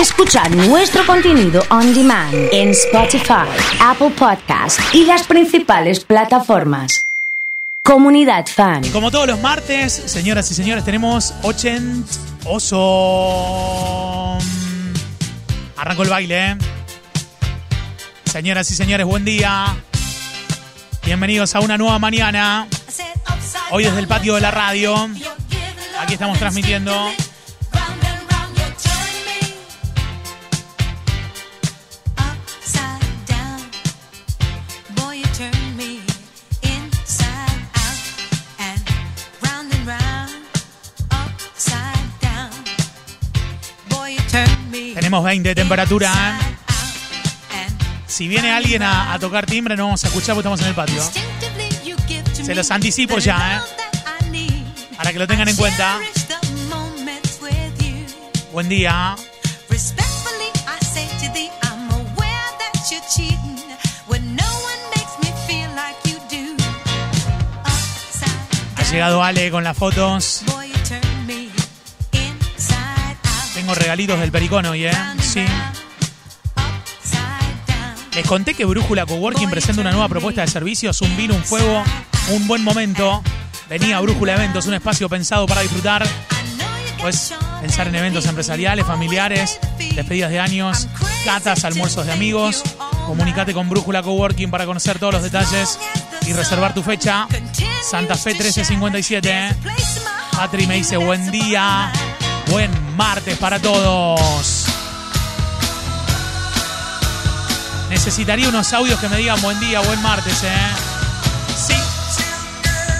[0.00, 3.46] escuchar nuestro contenido on demand en Spotify,
[3.80, 7.06] Apple Podcast y las principales plataformas.
[7.82, 8.82] Comunidad Fan.
[8.90, 12.06] Como todos los martes, señoras y señores, tenemos 80
[12.44, 12.78] Oso.
[15.76, 16.56] Arrancó el baile, ¿eh?
[18.24, 19.76] Señoras y señores, buen día.
[21.04, 22.68] Bienvenidos a una nueva mañana.
[23.70, 25.08] Hoy desde el patio de la radio.
[26.00, 26.92] Aquí estamos transmitiendo.
[45.16, 46.12] Tenemos 20 de temperatura.
[46.12, 47.68] ¿eh?
[48.06, 50.74] Si viene alguien a, a tocar timbre, no vamos a escuchar porque estamos en el
[50.74, 51.02] patio.
[52.34, 53.60] Se los anticipo ya, ¿eh?
[54.94, 55.98] Para que lo tengan en cuenta.
[58.52, 59.16] Buen día.
[68.76, 70.44] Ha llegado Ale con las fotos.
[73.66, 74.92] Tengo regalitos del Pericón hoy, ¿eh?
[75.20, 75.44] Sí.
[78.14, 81.82] Les conté que Brújula Coworking presenta una nueva propuesta de servicios, un vino, un fuego,
[82.30, 83.24] un buen momento.
[83.68, 86.06] Venía Brújula Eventos, un espacio pensado para disfrutar.
[87.00, 89.58] Pues pensar en eventos empresariales, familiares,
[89.96, 90.86] despedidas de años,
[91.24, 92.62] catas, almuerzos de amigos.
[93.04, 95.76] Comunicate con Brújula Coworking para conocer todos los detalles
[96.24, 97.26] y reservar tu fecha.
[97.82, 99.28] Santa Fe 1357.
[99.28, 99.56] ¿eh?
[100.36, 101.90] Patri me dice buen día,
[102.50, 104.66] buen martes para todos.
[107.90, 110.70] Necesitaría unos audios que me digan buen día, buen martes, ¿eh?
[111.56, 111.74] Sí,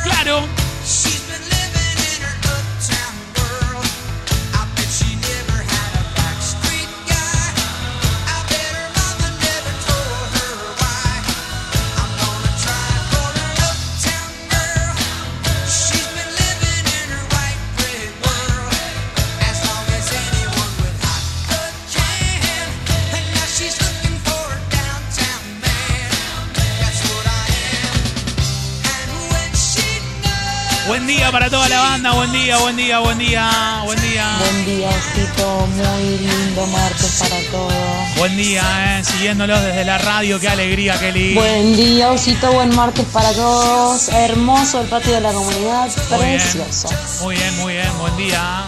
[0.05, 0.66] claro.
[31.37, 34.39] Para toda la banda, buen día, buen día, buen día, buen día.
[34.39, 35.67] Buen día, Osito.
[35.67, 38.17] Muy lindo martes para todos.
[38.17, 38.63] Buen día,
[38.99, 41.43] eh, siguiéndolos desde la radio, qué alegría, qué lindo.
[41.43, 42.51] Buen día, Osito.
[42.53, 44.09] Buen martes para todos.
[44.09, 45.91] Hermoso el patio de la comunidad.
[46.09, 46.41] Muy bien.
[46.41, 46.89] Precioso.
[47.21, 48.65] Muy bien, muy bien, buen día.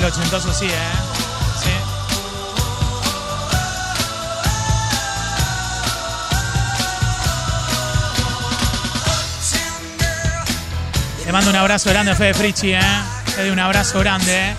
[0.00, 0.70] El ochentoso así, ¿eh?
[1.62, 1.70] Sí.
[11.26, 12.80] Le mando un abrazo grande a Fede Frichi, ¿eh?
[13.36, 14.54] Fede, un abrazo grande, ¿eh?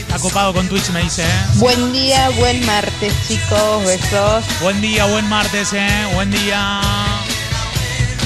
[0.00, 1.26] Está copado con Twitch, me dice, ¿eh?
[1.54, 3.84] Buen día, buen martes, chicos.
[3.84, 4.44] Besos.
[4.60, 6.06] Buen día, buen martes, ¿eh?
[6.14, 6.80] Buen día.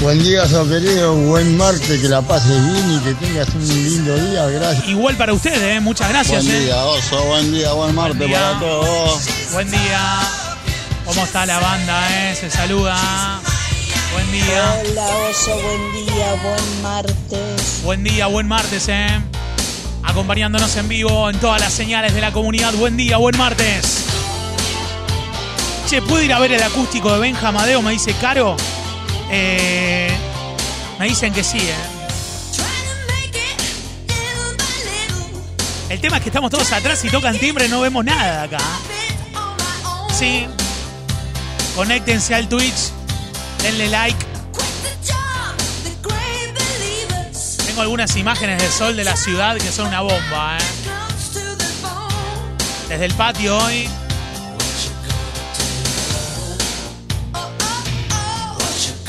[0.01, 1.13] Buen día, so querido.
[1.15, 4.45] Buen martes, que la pases bien y que tengas un lindo día.
[4.47, 4.87] Gracias.
[4.87, 5.79] Igual para ustedes, ¿eh?
[5.79, 6.59] Muchas gracias, Buen ¿eh?
[6.65, 7.23] día, Oso.
[7.25, 8.39] Buen día, buen martes Buen día.
[8.39, 9.19] para todos.
[9.53, 10.19] Buen día.
[11.05, 12.35] ¿Cómo está la banda, eh?
[12.35, 12.95] Se saluda.
[14.13, 14.81] Buen día.
[14.91, 15.55] Hola, Oso.
[15.55, 16.35] Buen día.
[16.43, 17.81] Buen martes.
[17.83, 19.07] Buen día, buen martes, ¿eh?
[20.03, 22.73] Acompañándonos en vivo en todas las señales de la comunidad.
[22.73, 24.03] Buen día, buen martes.
[25.89, 27.81] Che, ¿puedo ir a ver el acústico de Benja Amadeo?
[27.81, 28.55] Me dice Caro.
[29.37, 30.09] Eh,
[30.97, 31.75] me dicen que sí, ¿eh?
[35.89, 38.57] El tema es que estamos todos atrás y tocan timbre, no vemos nada acá.
[40.17, 40.47] Sí.
[41.75, 42.91] Conéctense al Twitch.
[43.61, 44.25] Denle like.
[47.65, 50.61] Tengo algunas imágenes del sol de la ciudad que son una bomba, ¿eh?
[52.87, 53.89] Desde el patio hoy.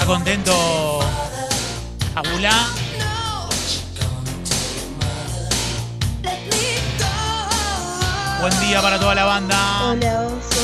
[0.07, 1.01] Está contento
[2.15, 2.69] Abulá.
[8.41, 9.83] Buen día para toda la banda.
[9.83, 10.63] Hola, Oso.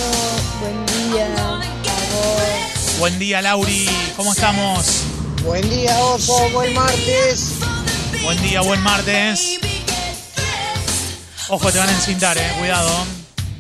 [0.61, 1.27] Buen día.
[1.27, 2.99] A vos.
[3.01, 3.89] Buen día, Lauri.
[4.17, 5.03] ¿Cómo estamos?
[5.43, 6.49] Buen día, Oso.
[6.51, 7.55] Buen martes.
[8.23, 9.59] Buen día, buen martes.
[11.49, 12.49] Ojo, te van a encintar, eh.
[12.61, 13.07] Cuidado.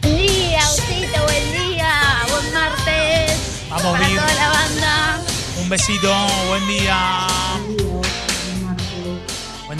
[0.02, 3.32] Buen día, Osito, buen día, buen martes.
[3.69, 5.22] Vamos, Para toda la banda.
[5.73, 6.15] Besito,
[6.49, 7.27] buen día.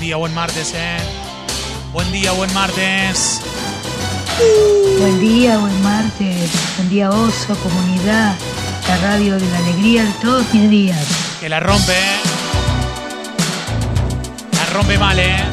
[0.01, 0.97] día, buen martes, ¿eh?
[1.93, 3.43] Buen día, buen martes.
[4.99, 6.51] Buen día, buen martes.
[6.79, 8.35] Buen día, Oso, comunidad.
[8.89, 11.07] La radio de la alegría de todos mis días.
[11.41, 12.21] Que la rompe, ¿eh?
[14.55, 15.45] La rompe mal, ¿eh?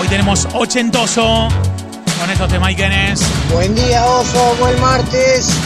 [0.00, 1.46] Hoy tenemos ochentoso
[2.18, 3.22] con estos temaiquenes.
[3.52, 4.56] Buen día, Oso.
[4.58, 5.56] Buen martes.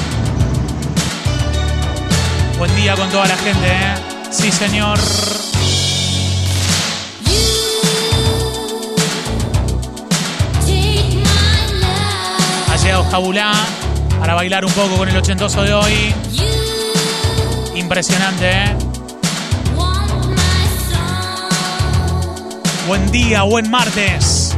[2.59, 3.95] Buen día con toda la gente, ¿eh?
[4.31, 4.99] Sí, señor.
[12.71, 13.53] Ha llegado Jabulá
[14.21, 16.15] para bailar un poco con el ochentoso de hoy.
[17.75, 18.77] Impresionante, ¿eh?
[22.87, 24.57] Buen día, buen martes.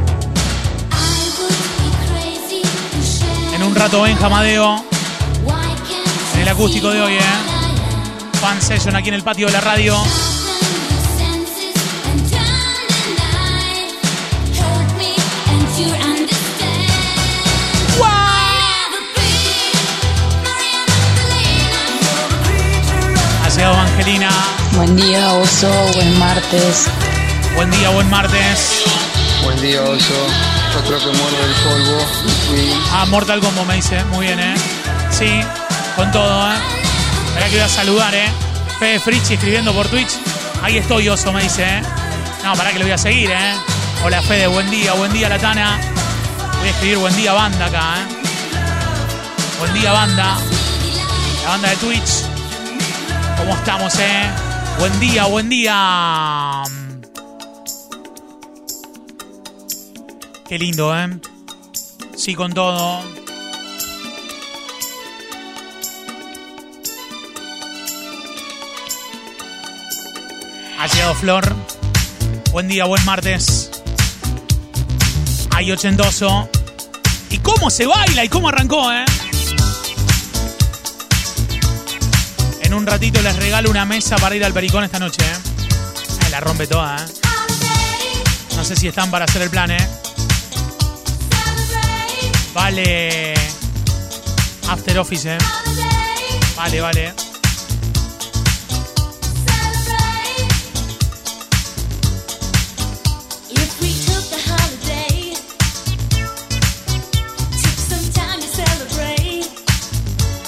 [3.55, 4.85] En un rato ven Jamadeo.
[6.35, 7.56] En el acústico de hoy, ¿eh?
[8.47, 9.93] Fan session aquí en el patio de la radio.
[23.43, 24.29] Ha llegado Angelina.
[24.77, 25.69] Buen día, oso.
[25.95, 26.87] Buen martes.
[27.53, 28.85] Buen día, buen martes.
[29.43, 30.13] Buen día, Oso.
[30.73, 31.99] Yo creo que muerde el polvo.
[32.49, 32.81] Sí.
[32.93, 34.01] Ah, Mortal Kombat me dice.
[34.05, 34.55] Muy bien, ¿eh?
[35.11, 35.41] Sí,
[35.97, 36.76] con todo, ¿eh?
[37.37, 38.29] Espera que voy a saludar, ¿eh?
[38.79, 40.17] Fede Frichi escribiendo por Twitch.
[40.63, 41.81] Ahí estoy, Oso, me dice, ¿eh?
[42.43, 43.53] No, para que lo voy a seguir, ¿eh?
[44.03, 45.79] Hola, Fede, buen día, buen día, Latana.
[46.57, 48.05] Voy a escribir buen día, banda acá, ¿eh?
[49.59, 50.35] Buen día, banda.
[51.43, 52.23] La banda de Twitch.
[53.37, 54.31] ¿Cómo estamos, eh?
[54.79, 56.63] Buen día, buen día.
[60.49, 61.19] Qué lindo, ¿eh?
[62.15, 63.03] Sí, con todo.
[70.93, 71.55] Llegado Flor.
[72.51, 73.69] Buen día, buen martes.
[75.55, 76.49] Hay ochentoso.
[77.29, 79.05] ¿Y cómo se baila y cómo arrancó, eh?
[82.61, 85.35] En un ratito les regalo una mesa para ir al Pericón esta noche, eh.
[86.23, 87.05] Ay, la rompe toda, eh.
[88.55, 89.89] No sé si están para hacer el plan, eh.
[92.53, 93.33] Vale.
[94.69, 95.37] After Office, eh.
[96.55, 97.26] Vale, vale.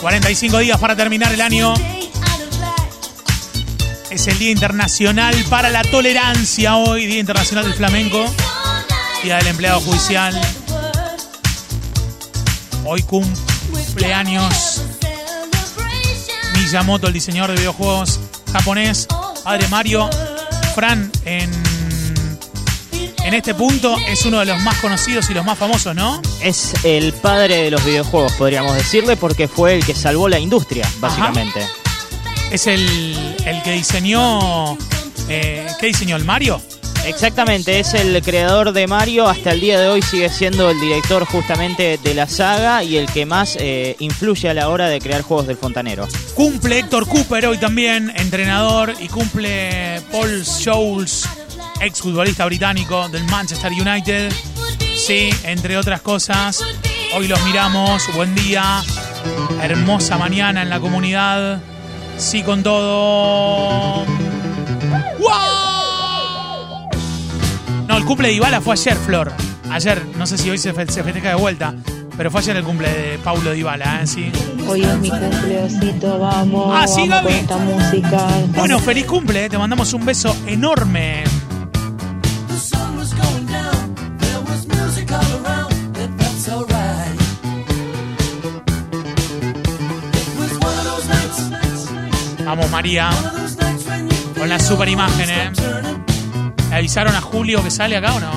[0.02, 1.74] 45 días para terminar el año.
[4.10, 8.26] Es el Día Internacional para la Tolerancia hoy, Día Internacional del Flamenco,
[9.24, 10.40] Día del Empleado Judicial.
[12.86, 14.82] Hoy cumpleaños
[16.56, 18.20] Miyamoto, el diseñador de videojuegos
[18.52, 19.08] japonés,
[19.44, 20.10] padre Mario.
[20.76, 21.52] Fran, en,
[23.30, 26.20] en este punto es uno de los más conocidos y los más famosos, ¿no?
[26.42, 30.90] Es el padre de los videojuegos, podríamos decirle, porque fue el que salvó la industria,
[31.00, 31.60] básicamente.
[32.50, 34.76] Es el, el que diseñó...
[35.30, 36.16] eh, ¿Qué diseñó?
[36.16, 36.60] ¿El Mario?
[37.06, 41.24] Exactamente, es el creador de Mario, hasta el día de hoy sigue siendo el director
[41.26, 45.22] justamente de la saga y el que más eh, influye a la hora de crear
[45.22, 46.08] juegos del fontanero.
[46.34, 51.30] Cumple Héctor Cooper hoy también, entrenador, y cumple Paul Scholes,
[51.82, 54.32] exfutbolista británico del Manchester United.
[54.96, 56.64] Sí, entre otras cosas.
[57.16, 58.04] Hoy los miramos.
[58.16, 58.82] Buen día.
[59.62, 61.60] Hermosa mañana en la comunidad.
[62.18, 64.06] Sí, con todo.
[65.20, 66.90] ¡Wow!
[67.88, 69.32] No, el cumple de Ibala fue ayer, Flor.
[69.72, 71.74] Ayer, no sé si hoy se, fe- se festeja de vuelta,
[72.18, 74.08] pero fue ayer el cumple de Paulo Dybala, ¿eh?
[74.08, 74.32] Sí.
[74.68, 76.72] Hoy es mi cumpleosito, vamos.
[76.76, 77.34] Ah, sí, vamos con Gaby.
[77.40, 78.28] esta música.
[78.56, 79.50] Bueno, feliz cumple, ¿eh?
[79.50, 81.24] te mandamos un beso enorme.
[92.80, 93.10] María.
[94.38, 95.52] Con la super imagen, ¿eh?
[96.70, 98.32] ¿Le avisaron a Julio que sale acá o no?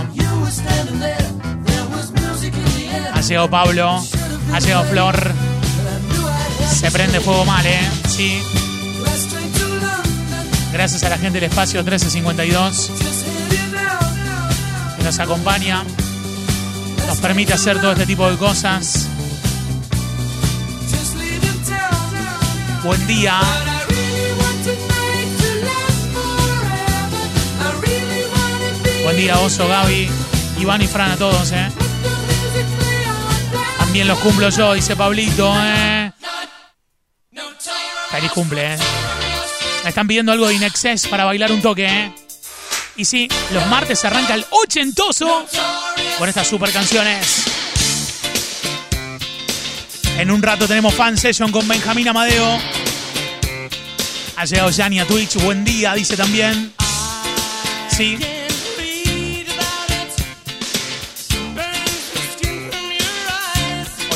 [3.14, 4.04] Ha llegado Pablo.
[4.52, 5.32] Ha llegado Flor.
[6.68, 7.88] Se prende fuego mal, ¿eh?
[8.08, 8.42] Sí.
[10.72, 12.90] Gracias a la gente del espacio 1352
[14.96, 15.84] que nos acompaña,
[17.06, 19.06] nos permite hacer todo este tipo de cosas.
[22.82, 23.40] Buen día.
[29.12, 30.09] Buen día, Oso, Gaby,
[30.59, 31.69] Iván y Fran a todos, ¿eh?
[33.76, 36.11] También los cumplo yo, dice Pablito, ¿eh?
[38.11, 38.78] Feliz cumple, ¿eh?
[39.83, 42.14] Me están pidiendo algo de Inexcess para bailar un toque, ¿eh?
[42.97, 45.45] Y sí, los martes se arranca el ochentoso
[46.19, 47.45] con estas super canciones.
[50.16, 52.59] En un rato tenemos fan session con Benjamín Amadeo.
[54.37, 55.35] Ha llegado Yanni a Twitch.
[55.35, 56.73] Buen día, dice también.
[57.95, 58.19] Sí.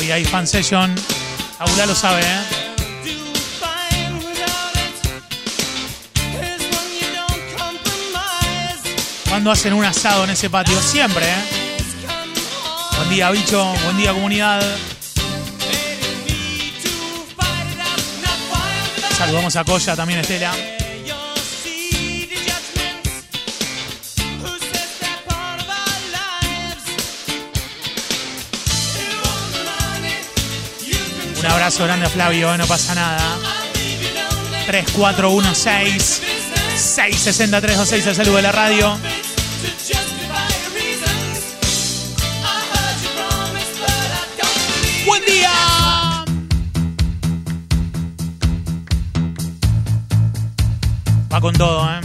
[0.07, 0.95] Hoy hay fan session.
[1.59, 2.39] Aula lo sabe, ¿eh?
[9.27, 10.81] Cuando hacen un asado en ese patio?
[10.81, 11.77] Siempre, ¿eh?
[12.95, 13.65] Buen día, bicho.
[13.83, 14.63] Buen día, comunidad.
[19.17, 20.76] Saludamos a Coya también, Estela.
[31.47, 33.37] Abrazo grande a Flavio, no pasa nada.
[34.67, 36.21] 3416
[36.75, 38.97] 66326 el saludo de la radio.
[45.05, 45.51] Buen día.
[51.31, 52.01] Va con todo, ¿eh?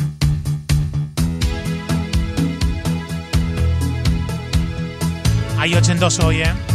[5.59, 6.72] Hay 82 hoy, ¿eh?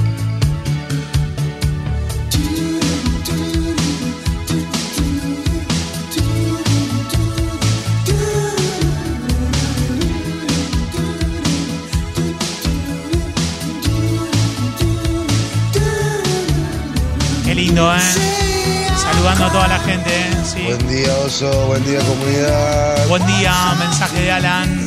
[17.78, 18.98] Lindo, ¿eh?
[18.98, 20.32] Saludando a toda la gente, ¿eh?
[20.44, 20.62] Sí.
[20.64, 21.68] Buen día, Oso.
[21.68, 23.08] Buen día, comunidad.
[23.08, 24.86] Buen día, mensaje de Alan.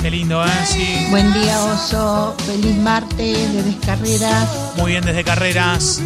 [0.00, 0.48] Qué lindo, ¿eh?
[0.64, 1.06] Sí.
[1.10, 2.34] Buen día, Oso.
[2.46, 4.48] Feliz martes de descarreras.
[4.76, 6.00] Muy bien desde Carreras.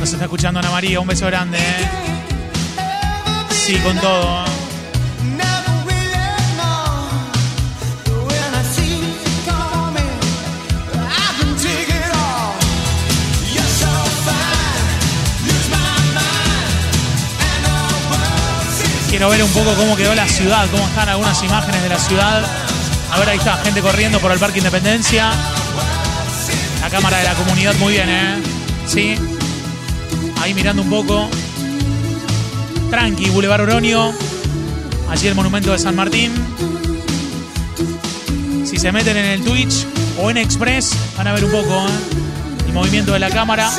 [0.00, 1.00] Nos está escuchando Ana María.
[1.00, 1.88] Un beso grande, ¿eh?
[3.50, 4.53] Sí, con todo.
[19.14, 22.42] Quiero ver un poco cómo quedó la ciudad, cómo están algunas imágenes de la ciudad.
[23.12, 25.30] A ver, ahí está, gente corriendo por el Parque Independencia.
[26.80, 28.42] La cámara de la comunidad, muy bien, ¿eh?
[28.88, 29.14] Sí.
[30.42, 31.30] Ahí mirando un poco.
[32.90, 34.10] Tranqui, Boulevard Oroño.
[35.08, 36.32] Allí el monumento de San Martín.
[38.64, 39.86] Si se meten en el Twitch
[40.20, 42.66] o en Express, van a ver un poco ¿eh?
[42.66, 43.70] el movimiento de la cámara.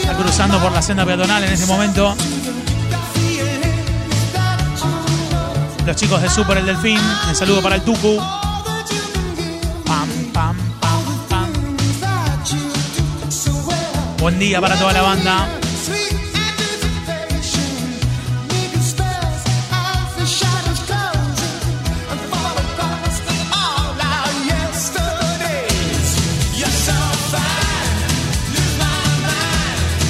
[0.00, 2.16] Está cruzando por la senda peatonal en ese momento.
[5.86, 6.98] Los chicos de Super El Delfín.
[7.28, 8.16] Un saludo para el Tucu.
[9.84, 11.52] Pam, pam, pam, pam.
[14.18, 15.48] Buen día para toda la banda.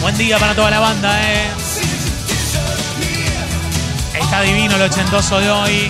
[0.00, 1.65] Buen día para toda la banda, eh.
[4.36, 5.88] Está divino el ochentoso de hoy.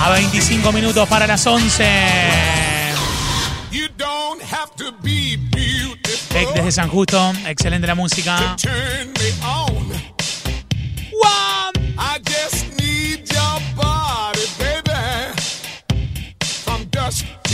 [0.00, 1.84] A 25 minutos para las 11.
[6.32, 7.32] Beck desde San Justo.
[7.48, 8.56] Excelente la música.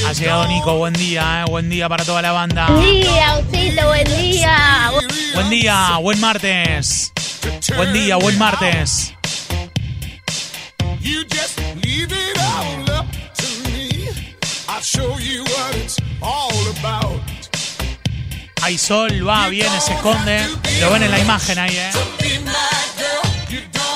[0.07, 1.51] Ha llegado Nico, buen día, eh.
[1.51, 2.67] buen día para toda la banda.
[2.67, 4.93] Buen día, Osito, buen día.
[5.35, 7.11] Buen día, buen martes.
[7.75, 9.16] Buen día, buen martes.
[11.07, 14.09] You just leave it all up to me.
[14.69, 17.21] I'll show you what it's all about.
[18.63, 20.41] Hay sol, va, viene, se esconde.
[20.81, 21.91] Lo ven en la imagen ahí, eh.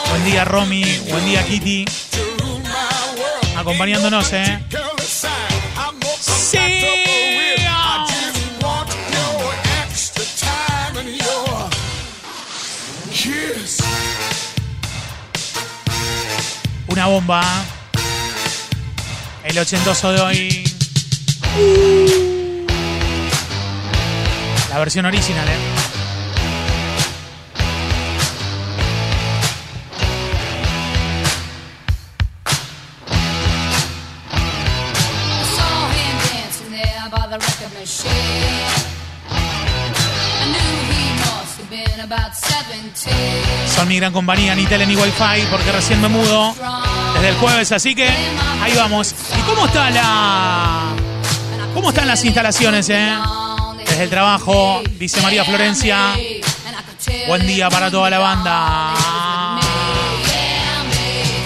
[0.09, 0.85] Buen día, Romy.
[1.11, 1.85] Buen día, Kitty.
[3.57, 4.61] Acompañándonos, eh.
[17.00, 17.40] Una bomba.
[19.42, 20.64] El ochentoso de hoy.
[24.69, 25.80] La versión original, ¿eh?
[43.75, 46.54] Son mi gran compañía, ni tele ni wifi, porque recién me mudo
[47.21, 49.15] desde el jueves, así que ahí vamos.
[49.39, 50.95] ¿Y cómo está la...
[51.75, 53.12] ¿Cómo están las instalaciones, eh?
[53.87, 56.15] Desde el trabajo, dice María Florencia.
[57.27, 58.95] Buen día para toda la banda.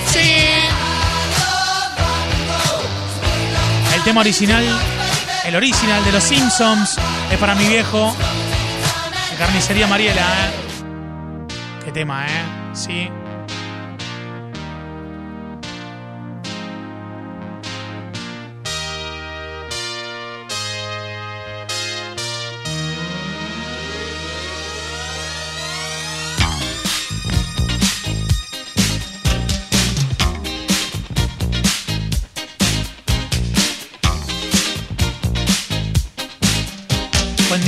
[0.07, 0.45] Sí.
[3.95, 4.65] El tema original,
[5.45, 6.97] el original de los Simpsons,
[7.33, 8.15] es para mi viejo.
[9.31, 10.51] De carnicería Mariela, ¿eh?
[11.85, 12.45] Qué tema, ¿eh?
[12.75, 13.11] Sí.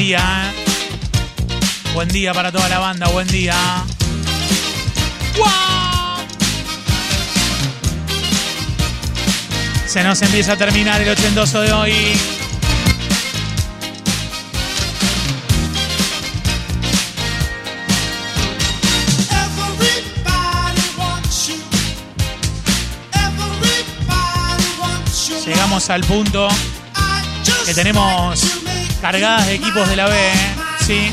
[0.07, 0.53] Día.
[0.55, 1.93] ¿eh?
[1.93, 3.57] Buen día para toda la banda, buen día.
[5.37, 6.27] ¡Guau!
[9.85, 11.93] Se nos empieza a terminar el ochentoso de hoy.
[25.45, 26.49] Llegamos al punto
[27.65, 28.66] que tenemos
[29.13, 30.33] cargadas de equipos de la B, ¿eh?
[30.85, 31.13] ¿sí?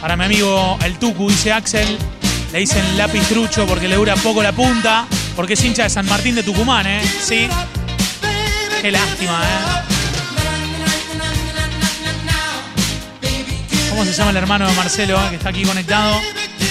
[0.00, 1.96] Para mi amigo el Tucu, dice Axel,
[2.52, 5.06] le dicen lápiz trucho porque le dura poco la punta,
[5.36, 7.00] porque es hincha de San Martín de Tucumán, ¿eh?
[7.22, 7.46] ¿Sí?
[8.82, 9.84] Qué lástima, ¿eh?
[13.90, 16.20] ¿Cómo se llama el hermano de Marcelo, eh, que está aquí conectado?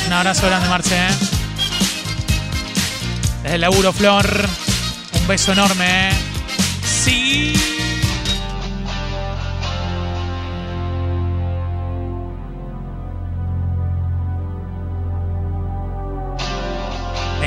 [0.08, 1.08] Un abrazo grande, Marce, ¿eh?
[3.44, 4.50] Desde el laburo, Flor.
[5.22, 6.14] Un beso enorme, ¿eh?
[6.84, 7.73] Sí.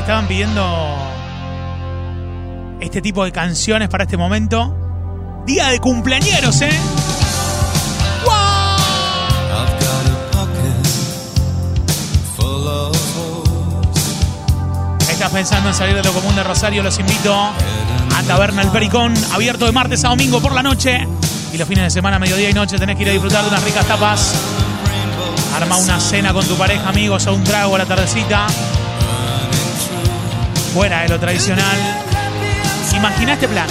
[0.06, 0.96] Estaban pidiendo
[2.78, 5.42] este tipo de canciones para este momento.
[5.44, 6.70] Día de cumpleañeros, ¿eh?
[15.10, 16.84] ¿Estás pensando en salir de lo común de Rosario?
[16.84, 21.04] Los invito a Taberna El Pericón, abierto de martes a domingo por la noche.
[21.52, 23.64] Y los fines de semana, mediodía y noche, tenés que ir a disfrutar de unas
[23.64, 24.34] ricas tapas.
[25.56, 28.46] Arma una cena con tu pareja, amigos, o un trago a la tardecita.
[30.76, 31.76] Fuera de lo tradicional.
[32.94, 33.66] Imagina este plan.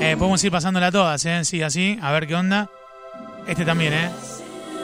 [0.00, 1.44] Eh, podemos ir pasándola todas, ¿eh?
[1.44, 1.98] Sí, así.
[2.00, 2.70] A ver qué onda.
[3.48, 4.10] Este también, ¿eh?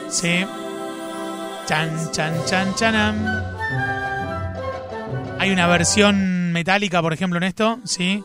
[0.09, 0.45] Sí.
[1.65, 3.15] Chan, chan, chan, chanam.
[5.39, 7.79] Hay una versión metálica, por ejemplo, en esto.
[7.85, 8.21] Sí.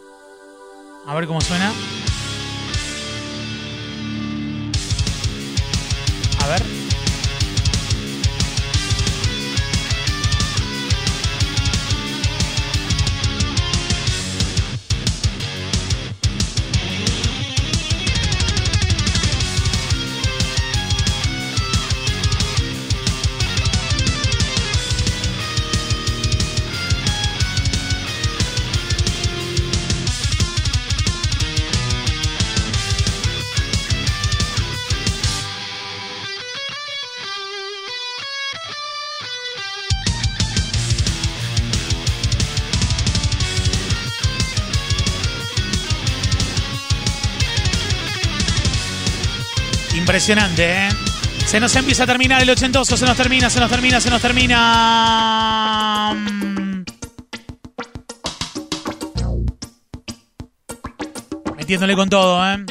[1.07, 1.71] A ver cómo suena.
[6.41, 6.82] A ver.
[50.23, 50.89] Impresionante, ¿eh?
[51.49, 54.23] Se nos empieza a terminar el ochentoso, se nos termina, se nos termina, se nos
[54.23, 56.15] termina.
[56.15, 56.85] Mm.
[61.57, 62.65] Metiéndole con todo, ¿eh?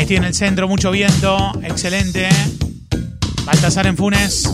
[0.00, 2.28] Estoy en el centro, mucho viento, excelente.
[3.44, 4.50] Baltasar en Funes.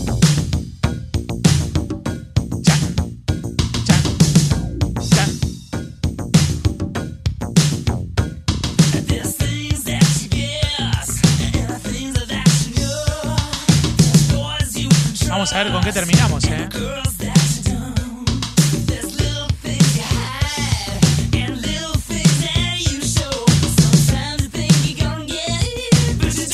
[15.57, 16.69] A ver con qué terminamos, ¿eh?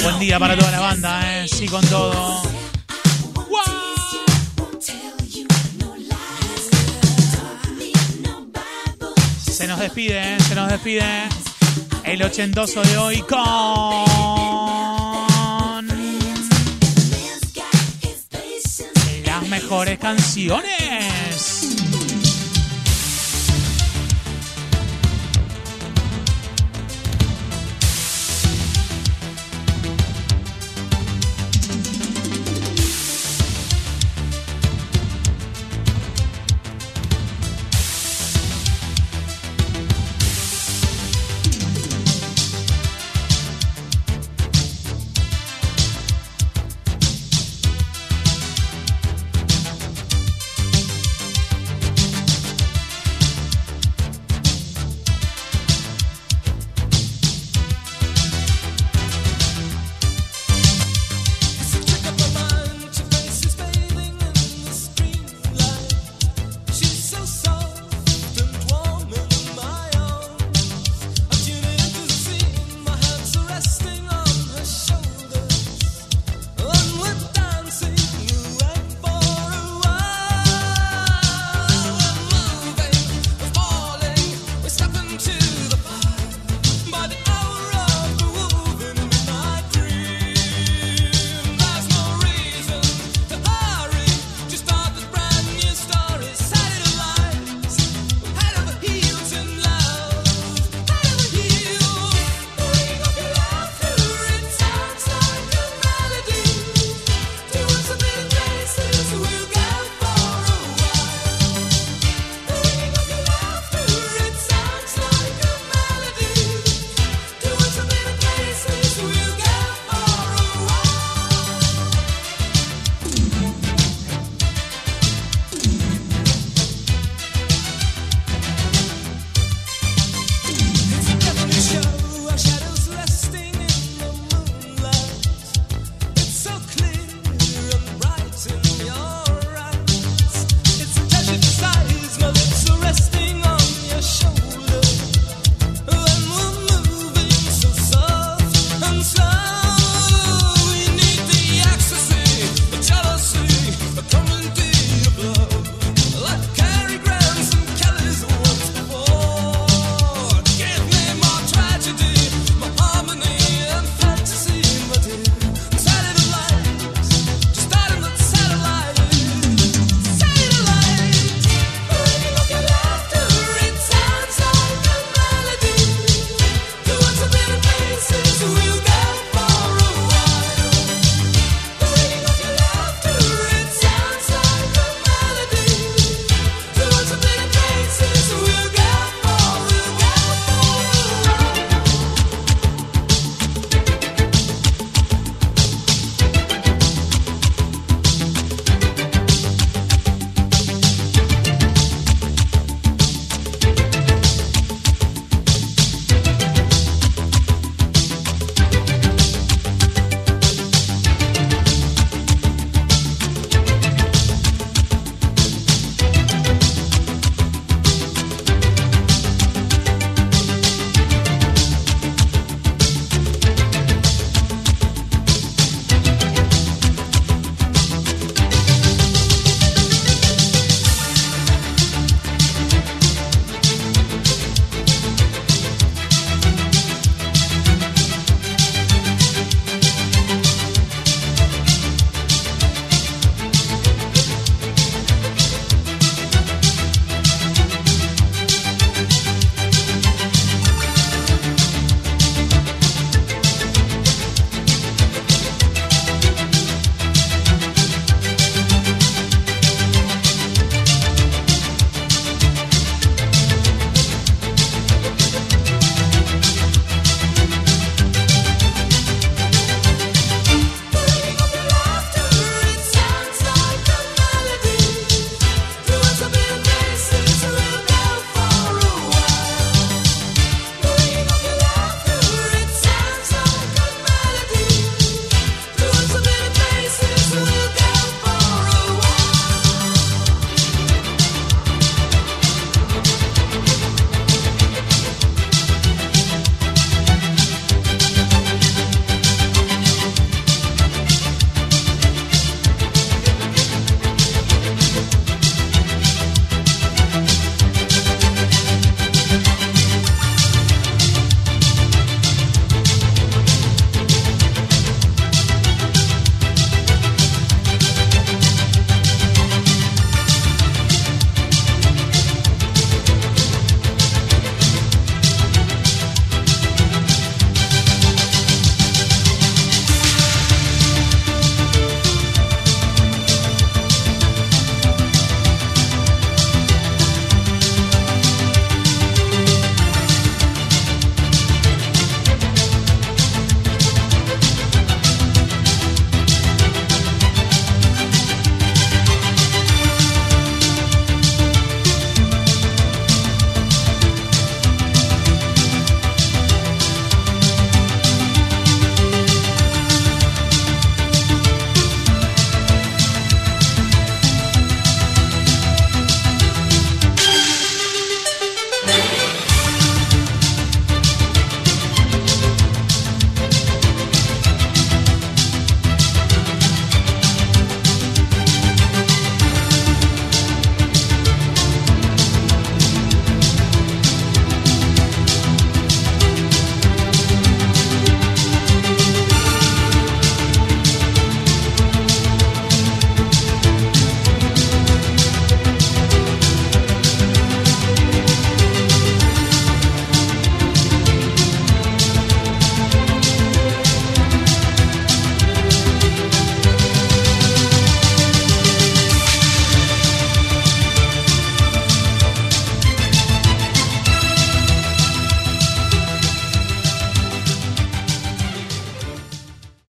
[0.03, 1.47] Buen día para toda la banda, ¿eh?
[1.49, 2.41] Sí, con todo.
[9.51, 10.37] Se nos despide, ¿eh?
[10.39, 11.03] se nos despide
[12.05, 14.52] el ochentoso de hoy con
[19.63, 20.82] mejores canciones.